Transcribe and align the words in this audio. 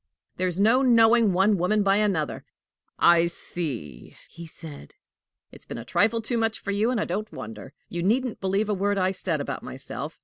"There's 0.37 0.59
no 0.59 0.81
knowing 0.81 1.31
one 1.31 1.59
woman 1.59 1.83
by 1.83 1.97
another!" 1.97 2.43
"I 2.97 3.27
see!" 3.27 4.17
he 4.31 4.47
said; 4.47 4.95
"it's 5.51 5.65
been 5.65 5.77
a 5.77 5.85
trifle 5.85 6.23
too 6.23 6.39
much 6.39 6.57
for 6.59 6.71
you, 6.71 6.89
and 6.89 6.99
I 6.99 7.05
don't 7.05 7.31
wonder! 7.31 7.73
You 7.87 8.01
needn't 8.01 8.41
believe 8.41 8.67
a 8.67 8.73
word 8.73 8.97
I 8.97 9.11
said 9.11 9.39
about 9.39 9.61
myself. 9.61 10.19